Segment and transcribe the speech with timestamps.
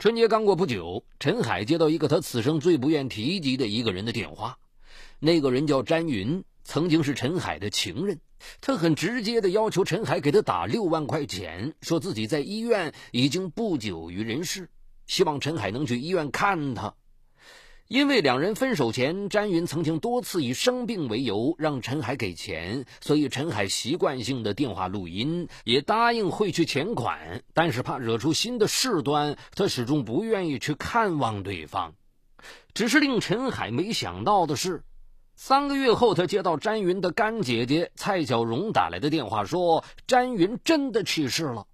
[0.00, 4.56] 春节刚过不久，陈海接到一个他此生最不愿提及的一个人的电话。
[5.18, 8.18] 那个人叫詹云，曾经是陈海的情人。
[8.62, 14.70] 他很直接的要求陈海给他打六万块钱，说自己在医院已经不久于人世，
[15.06, 16.94] 希望陈海能去医院看他。
[17.90, 27.42] 因为两人分手前，詹云曾经多次以生病为由让陈海给钱，所以陈海习惯性的电话录音，也答应会去钱款。
[27.52, 31.94] 但是怕惹出新的事端，他始终不愿意去看望对方。
[32.74, 34.84] 只是令陈海没想到的是，
[35.34, 41.66] 三个月后，他接到詹云的干姐姐蔡小荣打来的电话，说詹云真的去世了。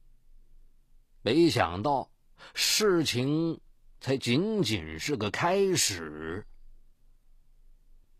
[1.21, 2.09] 没想到
[2.55, 3.61] 事情。
[4.07, 6.47] 才仅仅是个开始。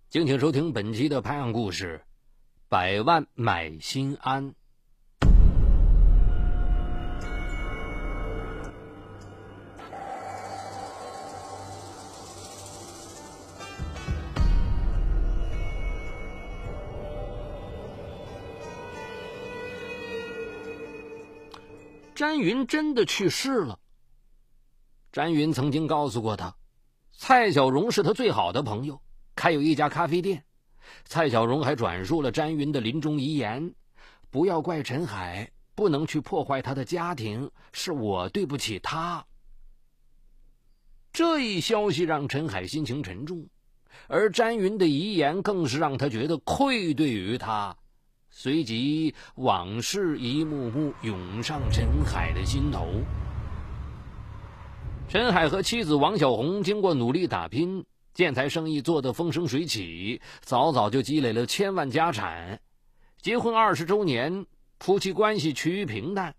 [0.09, 2.03] 敬请收听本期的拍案故事，
[2.69, 4.51] 《百万买心安》。
[22.13, 23.79] 詹云真的去世了。
[25.17, 26.55] 詹云曾经告诉过他，
[27.15, 29.01] 蔡小荣是他最好的朋友，
[29.35, 30.45] 开有一家咖啡店。
[31.07, 33.75] 蔡小荣还转述了詹云的临终遗言
[34.29, 39.25] ：“不要怪陈海，不能去破坏他的家庭，是我对不起他。”
[41.15, 43.49] 这一消息让陈海心情沉重，
[44.09, 47.75] 而詹云的遗言更是让他觉得愧对于他。
[48.29, 52.87] 随即，往事一幕幕涌上陈海的心头。
[55.09, 62.61] 陈海和妻子王小红经过努力打拼，建材生意做得风生水起，早早就积累了千万家产。
[63.23, 64.47] 结婚二十周年，
[64.81, 66.35] 夫妻关系趋于平淡。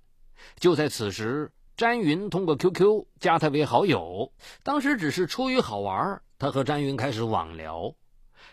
[0.59, 4.33] 就在此时，詹云通过 QQ 加他为好友。
[4.63, 7.95] 当时只是出于好玩，他和詹云开始网聊。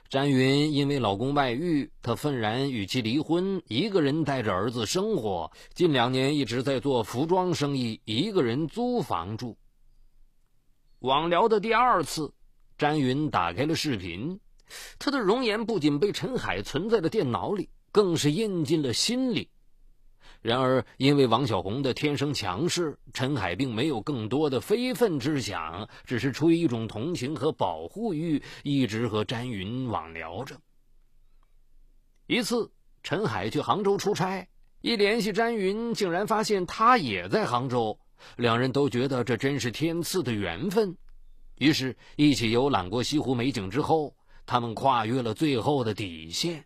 [0.08, 5.50] 詹云因为老公外遇，他愤然与其离婚，一个人带着儿子生活。
[5.74, 9.56] 近两年一直在做服装生意，一个人租房住。
[11.04, 12.32] 网聊的第二次，
[12.78, 14.40] 詹云打开了视频，
[14.98, 19.50] 他的容颜不仅被陈海存在了电脑里，更是印进了心里。
[20.40, 30.58] 然而，因为王小红的天生强势，陈海并没有更多的非分之想，只是出于一种同情和保护欲，一直和詹云网聊着。
[32.28, 32.72] 一次，
[33.02, 34.48] 陈海去杭州出差，
[34.80, 37.98] 一联系詹云，竟然发现他也在杭州。
[38.36, 40.97] 两人都觉得这真是天赐的缘分，
[41.57, 44.17] 于是，一起游览过西湖美景之后，
[44.47, 46.64] 他们跨越了最后的底线。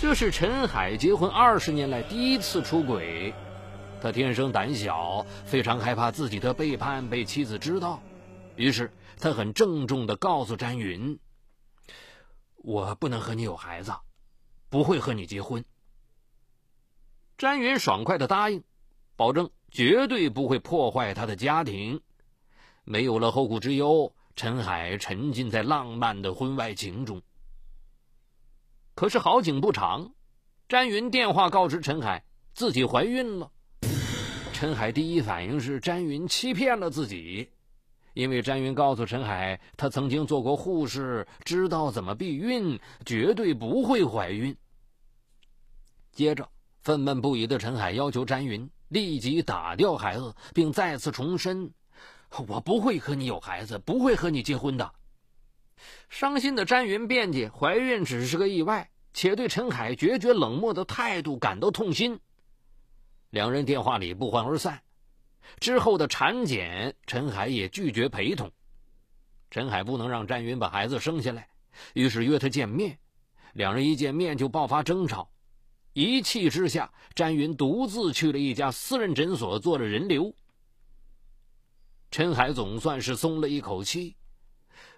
[0.00, 3.32] 这是陈海结婚二十年来第一次出轨，
[4.02, 8.02] 他天生胆小，非常害怕自己的背叛被妻子知道，
[8.56, 11.18] 于是他很郑重地告诉詹云
[12.56, 13.92] ：“我不能和你有孩子，
[14.68, 15.64] 不会和你结婚。”
[17.38, 18.64] 詹云爽快地答应，
[19.16, 19.50] 保证。
[19.76, 22.00] 绝对不会破坏他的家庭。
[22.84, 27.20] 没有了后顾之忧，陈海沉浸在浪漫的婚外情中。
[28.94, 30.14] 可是好景不长，
[30.66, 33.50] 詹云电话告知陈海自己怀孕了。
[34.54, 37.50] 陈海第一反应是詹云欺骗了自己，
[38.14, 44.56] 因为詹云告诉陈海，他曾经做过护士，知道怎么避孕，绝对不会怀孕。
[46.12, 46.48] 接着，
[46.80, 48.70] 愤懑不已的陈海要求詹云。
[48.88, 51.70] 立即打掉孩子，并再次重申
[52.48, 54.92] ：“我不会和你有孩子，不会和你结婚的。”
[56.08, 62.18] 伤心的詹云辩解：“怀孕只是个意外，且对陈海决绝冷漠的态度感到痛心。”
[63.30, 64.80] 两人电话里不欢而散。
[65.60, 68.50] 之后的产检，陈海也拒绝陪同。
[69.50, 71.48] 陈海不能让詹云把孩子生下来，
[71.94, 72.98] 于是约他见面。
[73.52, 75.30] 两人一见面就爆发争吵。
[75.96, 80.30] 一气之下，詹云独自去了一家私人诊所做了人流。
[82.10, 84.14] 陈海总算是松了一口气，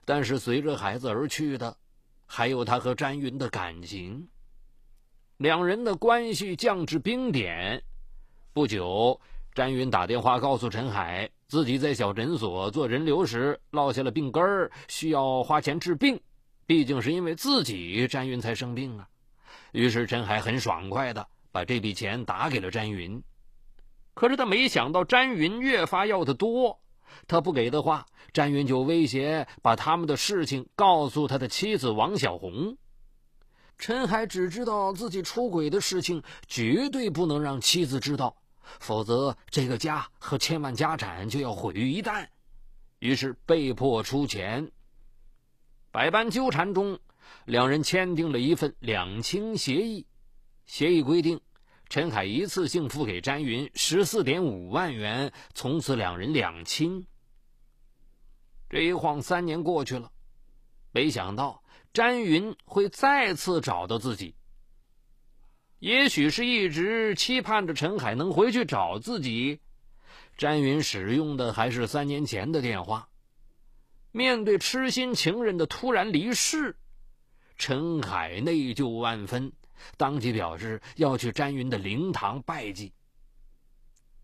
[0.05, 1.77] 但是随着孩子而去的，
[2.27, 4.29] 还有他和詹云的感情。
[5.37, 7.81] 两人的关系降至冰点。
[8.53, 9.21] 不久，
[9.55, 16.21] 詹云打电话告诉陈海，自己在小诊所做人流时落下了病根儿，需要花钱治病。
[16.67, 19.09] 毕竟是因为自己，詹云才生病啊。
[19.73, 23.23] 于是陈海很爽快的把这笔钱打给了詹云，
[24.15, 26.81] 可是他没想到詹云越发要的多，
[27.27, 32.77] 他不给的话，詹云就威胁把他们的事情告诉他的妻子王小红。
[33.79, 38.37] 陈海只知道自己出轨的事情绝对不能让妻子知道，
[38.81, 42.27] 否则这个家和千万家产就要毁于一旦。
[42.99, 44.73] 于是被迫出钱。
[45.93, 46.99] 百般纠缠中，
[47.45, 50.07] 两人签订了一份两清协议。
[50.67, 51.41] 协议规定，
[51.89, 57.07] 陈海一次性付给詹云十四点五万元，从此两人两清。
[58.69, 60.13] 这一晃三年过去了，
[60.93, 61.63] 没想到
[61.95, 64.35] 詹云会再次找到自己。
[65.79, 69.61] 也许是一直期盼着陈海能回去找自己，
[70.37, 73.09] 詹云使用的还是三年前的电话。
[74.11, 76.77] 面对痴心情人的突然离世，
[77.58, 79.52] 陈海内疚万分，
[79.96, 82.93] 当即表示要去詹云的灵堂拜祭。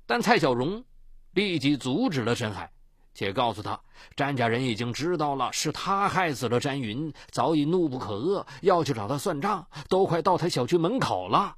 [0.06, 0.82] 但蔡小荣
[1.32, 2.70] 立即阻止了陈海。
[3.16, 3.80] 且告诉他，
[4.16, 11.54] 詹家人已经知道了是他害死了詹云，早已怒不可遏，要去找他算账，都快到他小区门口了。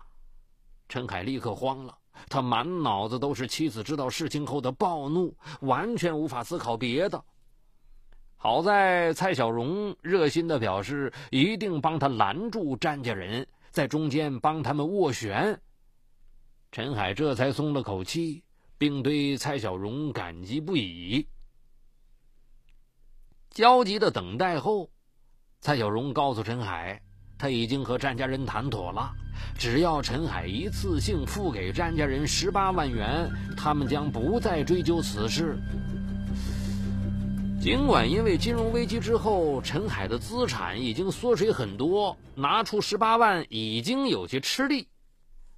[0.87, 1.97] 陈海立刻慌了，
[2.29, 7.25] 他满脑子都是妻子知道事情后的暴怒，完全无法思考别的。
[8.47, 15.61] 好在蔡小荣热心的表示，一定帮他拦住詹家人，在中间帮他们斡旋。
[16.71, 18.45] 陈海这才松了口气，
[18.79, 21.27] 并对蔡小荣感激不已。
[23.51, 24.89] 焦急的等待后，
[25.61, 27.03] 蔡小荣告诉陈海，
[27.37, 29.11] 他已经和詹家人谈妥了，
[29.59, 35.59] 只要陈海一次性付给詹家人十八万元，他们将不再追究此事。
[37.61, 44.87] 尽管因为金融危机之后，陈海的资产已经缩水很多，拿出十八万已经有些吃力，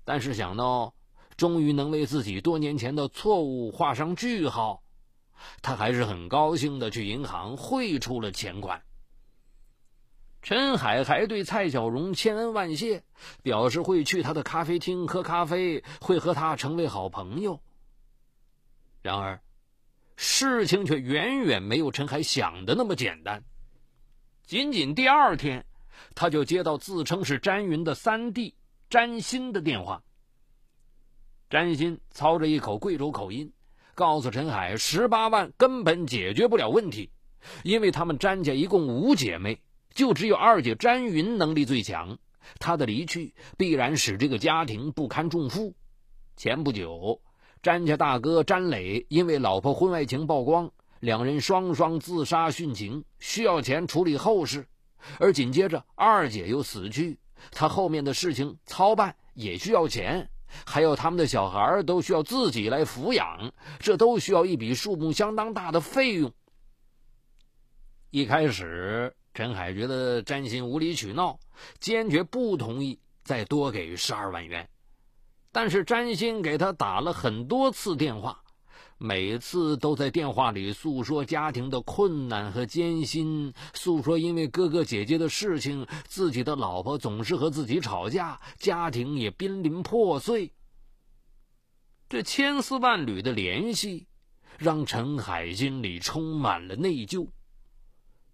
[0.05, 0.95] 但是想到
[1.37, 4.83] 终于能为自己多年前的错误画上句号。
[5.61, 8.83] 他还是很高兴的去银行汇出了钱款。
[10.41, 13.03] 陈海还对蔡小荣千恩万谢，
[13.43, 17.61] 表示会去他的咖啡厅喝咖啡，会和他成为好朋友。
[19.03, 19.41] 然而，
[20.21, 23.41] 事情却远远没有陈海想的那么简单。
[24.43, 25.65] 仅仅第二天，
[26.13, 28.53] 他就接到自称是詹云的三弟
[28.91, 30.03] 詹鑫的电话。
[31.49, 33.53] 詹鑫操着一口贵州口音。
[33.95, 37.11] 告诉陈海，十八万根本解决不了问题，
[37.63, 39.61] 因为他们詹家一共五姐妹，
[39.95, 42.19] 就只有二姐詹云能力最强。
[42.59, 45.77] 她的离去必然使这个家庭不堪重负。
[46.37, 47.21] 前不久，
[47.61, 50.71] 詹家大哥詹磊因为老婆婚外情曝光，
[51.01, 54.67] 两人双双自杀殉情，需要钱处理后事。
[55.19, 57.19] 而紧接着二姐又死去，
[57.51, 60.29] 他后面的事情操办也需要钱。
[60.65, 66.33] 还有他们的小孩都需要自己来抚养，这都需要一笔数目相当大的费用。
[68.11, 71.39] 一开始，陈海觉得詹鑫无理取闹，
[71.81, 74.69] 坚决不同意再多给十二万元。
[75.51, 78.43] 但是詹鑫给他打了很多次电话。
[79.01, 90.53] 每次都在电话里诉说家庭的困难和艰辛，诉说因为哥哥姐姐的事情，自己的老婆总是和自己吵架，家庭也濒临破碎。
[92.09, 94.09] 这千丝万缕的联系，
[94.59, 97.29] 让陈海心里充满了内疚。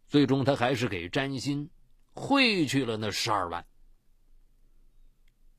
[0.09, 1.69] 最终，他还是给詹鑫
[2.15, 3.67] 汇去了那十二万。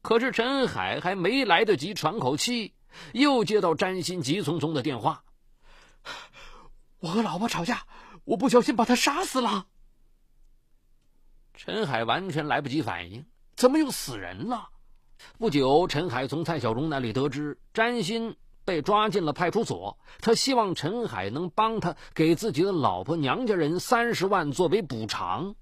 [0.05, 2.75] 可是，陈海还没来得及喘口气。
[3.11, 5.23] 又接到詹鑫急匆匆的电话
[7.01, 7.87] ：“我和老婆吵架，
[8.23, 9.65] 我不小心把她杀死了。”
[11.57, 13.25] 陈海完全来不及反应，
[13.55, 14.69] 怎么又死人了？
[15.39, 19.97] 不久，陈海从蔡小荣那里得知，詹鑫被抓进了派出所。
[20.21, 25.55] 他希望陈海能帮他给自己的老婆娘家人三十万作为补偿。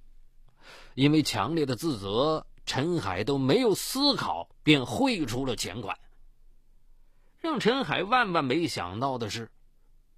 [0.95, 5.97] 因为强烈的自责，陈海都没有思考，便汇出了钱款。
[7.39, 9.51] 让陈海万万没想到的是，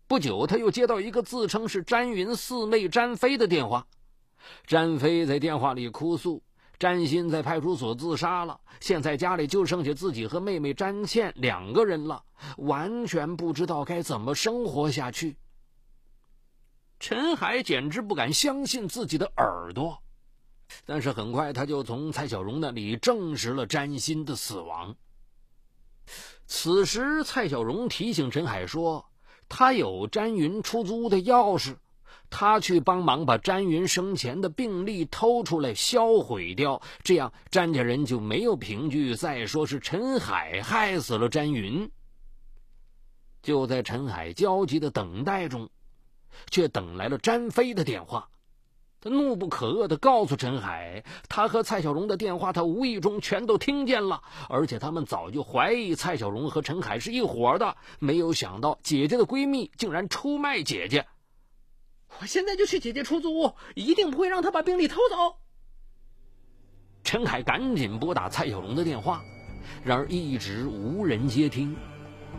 [0.07, 3.87] 不久他又接到一个自称是詹云四妹詹飞的电话。
[4.67, 6.43] 詹飞在电话里哭诉：
[6.77, 12.23] 詹鑫在派出所自杀了，现在家里就剩下自己和妹妹詹倩两个人了，
[12.57, 15.35] 完全不知道该怎么生活下去。
[16.99, 19.99] 陈海简直不敢相信自己的耳朵，
[20.85, 24.95] 但是很快他就从蔡小荣那里证实了詹鑫的死亡。
[26.47, 29.05] 此时，蔡小荣提醒陈海说
[29.49, 31.77] ：“他有詹云出租屋的钥匙，
[32.29, 41.89] 他去帮忙把詹云生前的病历偷出来销毁掉，这样詹家人就没有凭据再说是陈海害死了詹云。”
[43.41, 45.69] 就在陈海焦急的等待中，
[46.49, 48.29] 却等来了詹飞的电话。
[49.05, 54.19] 他怒不可遏地告诉陈海，他和蔡小荣的电话，他无意中全都听见了，
[54.49, 61.05] 而且他们早就怀疑蔡小荣和陈海是一伙的，没有想到姐姐的闺蜜竟然出卖姐姐。
[62.19, 65.37] 我现在就去姐姐出租屋，一定不会让他把病历偷走。
[67.03, 69.21] 陈海赶紧拨打蔡小荣的电话，
[69.83, 71.77] 然而一直无人接听。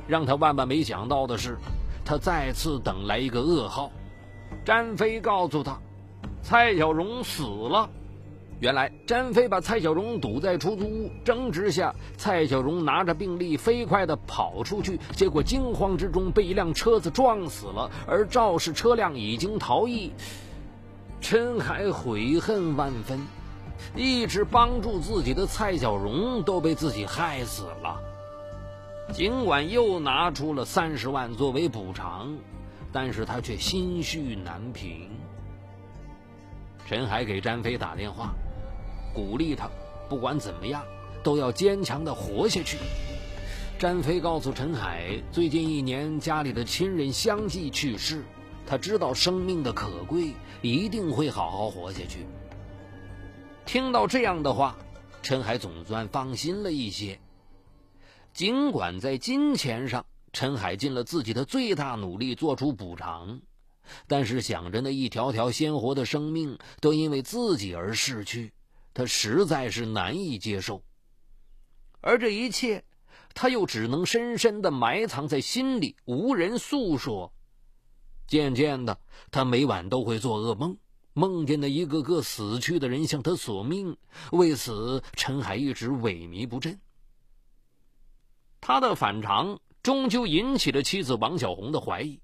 [0.08, 1.56] 让他万万没想到的是，
[2.04, 3.92] 他再次等来一个噩耗。
[4.64, 5.80] 詹飞告诉他，
[6.48, 7.90] 蔡小荣死了。
[8.60, 20.12] 原来詹飞把蔡小荣堵在出租屋，争执下，蔡小荣拿着病历飞快地跑出去，结果惊慌之中被一辆车子撞死了，而肇事车辆已经逃逸。
[21.20, 23.18] 陈海悔恨万分，
[23.96, 28.00] 一直帮助自己的蔡小荣都被自己害死了。
[29.12, 32.36] 尽管又拿出了三十万作为补偿，
[32.92, 35.10] 但是他却心绪难平。
[36.86, 38.32] 陈海给詹飞打电话。
[39.12, 39.68] 鼓励他，
[40.08, 40.84] 不管怎么样，
[41.24, 42.78] 都要坚强的活下去。
[43.78, 48.24] 詹飞告诉陈海，最近一年家里的亲人相继去世，
[48.66, 52.26] 他知道生命的可贵，一定会好好活下去。
[53.64, 54.76] 听到这样的话，
[55.22, 57.18] 陈海总算放心了一些。
[58.32, 63.40] 尽管在金钱上，陈海尽了自己的最大努力做出补偿，
[64.06, 68.52] 但是想着那一条条鲜活的生命都因为自己而逝去。
[68.94, 70.82] 他实在是难以接受，
[72.00, 72.82] 而这一切，
[73.34, 77.30] 他又只能深深的埋藏在心里，无人诉说。
[78.26, 78.98] 渐渐的，
[79.30, 80.78] 他每晚都会做噩梦，
[81.12, 83.96] 梦见那一个个死去的人向他索命。
[84.32, 86.80] 为此，陈海一直萎靡不振。
[88.62, 92.18] 他的反常终究引起了妻子王小红的怀疑，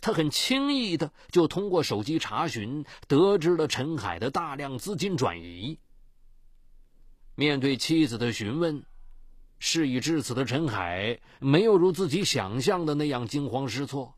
[0.00, 5.78] 他很轻易的就通过手机查询得知了陈海的大量资金转移。
[7.34, 8.84] 面对妻子的询问，
[9.58, 14.14] 事已至此的陈海没有如自己想象的那样惊慌失措，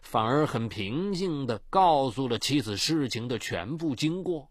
[0.00, 4.50] 反而很平静的告诉了妻子事情的全部经过。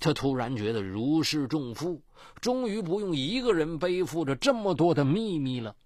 [0.00, 2.02] 他突然觉得如释重负，
[2.40, 5.76] 终于不用一个人背负着这么多的秘密了。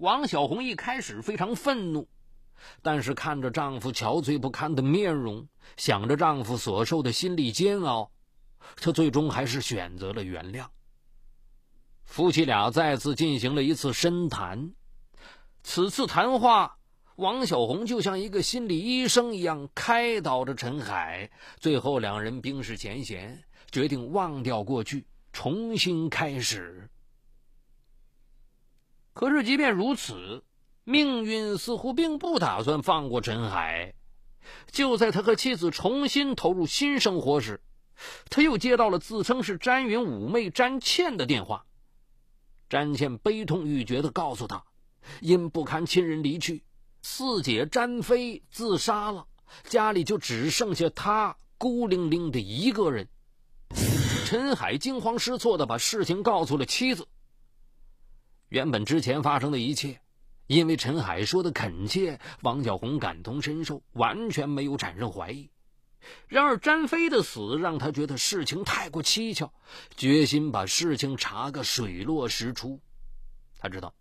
[0.00, 2.08] 王小红一开始非常愤怒，
[2.80, 8.10] 但是看着丈夫憔悴不堪的面容，想着丈夫所受的心理煎熬。
[8.76, 10.66] 她最终还是选择了原谅。
[12.04, 14.72] 夫妻俩再次进行了一次深谈，
[15.62, 16.78] 此次谈话，
[17.16, 21.30] 王小红就像一个心理医生一样开导着陈海。
[21.58, 23.38] 最后，两人冰释前嫌，
[23.70, 26.88] 决定忘掉过去，重新开始。
[29.12, 30.44] 可是，即便如此，
[30.84, 33.94] 命运似乎并不打算放过陈海。
[34.70, 37.60] 就在他和妻子重新投入新生活时，
[38.30, 41.66] 他又接到了自称是詹云五妹詹倩的电话。
[42.68, 44.64] 詹倩悲痛欲绝地告诉他，
[45.20, 46.64] 因不堪亲人离去，
[47.02, 49.26] 四姐詹飞自杀了，
[49.64, 53.08] 家里就只剩下他孤零零的一个人。
[54.24, 57.06] 陈海惊慌失措地把事情告诉了妻子。
[58.50, 60.00] 原本之前发生的一切，
[60.48, 65.48] 因为陈海说的恳切，王小红感同身受，完全没有产生怀疑。
[66.26, 69.52] 然而，詹飞的死让他觉得事情太过蹊跷，
[69.96, 72.80] 决心把事情查个水落石出。
[73.60, 73.94] 他知道，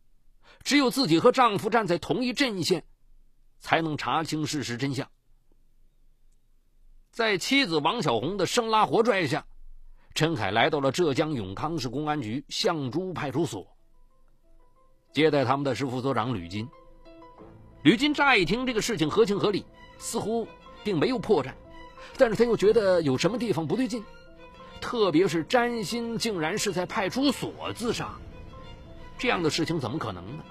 [0.64, 2.84] 只有自己和丈夫站在同一阵线，
[3.60, 5.08] 才能查清事实真相。
[7.12, 9.46] 在妻子王小红的生拉活拽下，
[10.16, 13.76] 陈海来到了浙江永康市公安局象珠派出所。
[15.12, 16.68] 接待他们的是副所长吕金。
[17.84, 19.66] 吕金乍一听这个事情合情合理，
[19.98, 20.48] 似乎
[20.84, 21.54] 并没有破绽。
[22.18, 24.04] 但是他又觉得有什么地方不对劲，
[24.82, 28.16] 特别是詹鑫竟然是在派出所自杀，
[29.18, 30.44] 这样的事情怎么可能呢？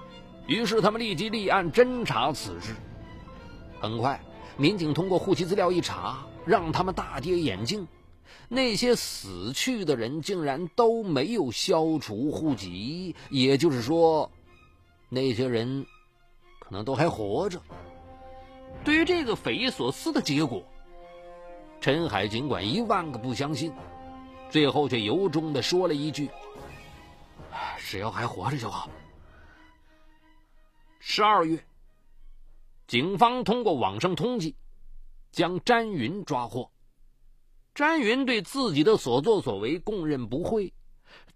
[0.47, 2.75] 于是他们立即立案侦查此事。
[3.79, 4.19] 很快，
[4.57, 7.87] 民警通过户籍资料一查，让他们大跌眼镜：
[8.47, 14.31] 那些死去的人竟然都没有消除户籍，也就是说，
[15.09, 15.85] 那些人
[16.59, 17.61] 可能都还活着。
[18.83, 20.63] 对于这个匪夷所思的结果。
[21.81, 23.71] 陈海尽管一万个不相信，
[24.49, 26.29] 最后却由衷的说了一句
[27.79, 28.89] ：“只要还活着就好。”
[30.99, 31.63] 十二月，
[32.85, 34.53] 警方通过网上通缉，
[35.31, 36.69] 将詹云抓获。
[37.73, 40.73] 詹云对自己的所作所为供认不讳，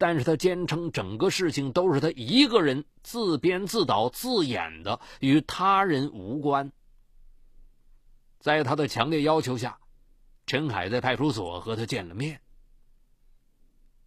[0.03, 6.74] 但是他坚称整个事情都是他一个人自编自导自演的，与他人无关。
[8.38, 9.79] 在他的强烈要求下。
[10.45, 12.41] 陈海在派出所和他见了面。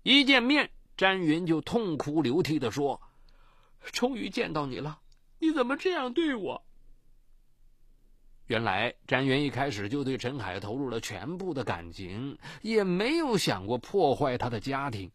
[0.02, 3.00] 一见面，詹云就痛哭流涕的说
[3.90, 5.00] ：“终于见到你了，
[5.38, 6.62] 你怎么这样对我？”
[8.48, 15.10] 原来詹云一开始就对陈海投入了全部的感情，也没有想过破坏他的家庭。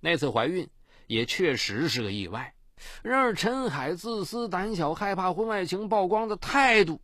[0.00, 0.68] 那次怀孕
[1.06, 2.54] 也确实是个意外。
[3.02, 7.00] 然而陈海自私、胆小、害怕婚外情曝光的态度，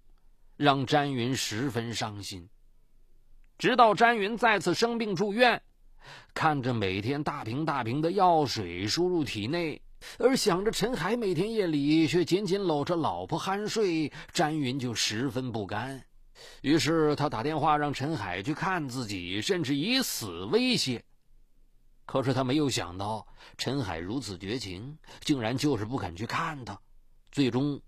[0.56, 2.49] 让詹云十分伤心。
[3.58, 5.62] 直到詹云再次生病住院，
[6.34, 9.80] 看着每天大瓶大瓶的药水输入体内。
[10.18, 16.02] 而想着陈海每天夜里却紧紧搂着老婆酣睡，詹云就十分不甘。
[16.61, 21.04] 于是他打电话让陈海去看自己，甚至以死威胁。
[22.04, 26.80] 可是他没有想到，陈海如此绝情，竟然就是不肯去看他。
[27.30, 27.80] 最终，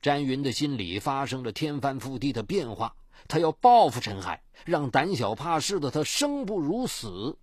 [0.00, 2.94] 詹云的心里发生了天翻覆地的变化，
[3.28, 7.38] 他要报复陈海，让胆小怕事的他生不如死。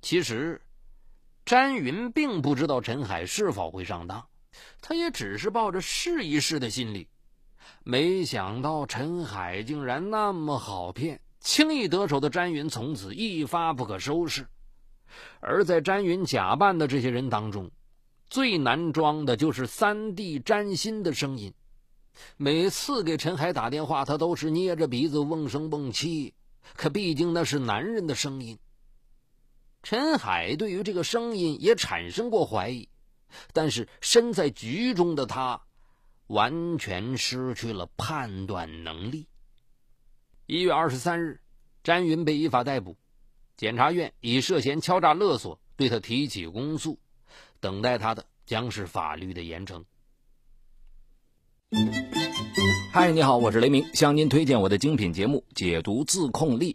[0.00, 0.60] 其实。
[1.44, 4.26] 詹云并不知道陈海是否会上当，
[4.80, 7.06] 他也只是抱着试一试的心理。
[7.84, 14.48] 没想到陈海竟然那么好骗，轻易得手的詹云从此一发不可收拾。
[15.40, 17.70] 而在詹云假扮的这些人当中，
[18.28, 21.52] 最难装的就是三弟詹鑫的声音。
[22.36, 26.34] 每次给陈海打电话，他都是捏着鼻子瓮声瓮气，
[26.74, 28.58] 可毕竟那是男人的声音。
[29.82, 32.88] 陈海对于这个声音也产生过怀疑，
[33.52, 35.60] 但是身在局中的他
[36.28, 39.28] 完全失去了判断能力。
[40.46, 41.40] 一月二十三日，
[41.84, 42.96] 詹云被依法逮捕，
[43.56, 46.98] 检察院以涉嫌敲诈勒索对他提起公诉，
[47.58, 49.82] 等待他的将是法律的严惩。
[52.92, 56.74] 嗨，你好，我是雷鸣，向您推荐我的精品节目《解读自控力》。